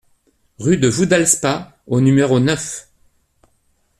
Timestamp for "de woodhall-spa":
0.77-1.77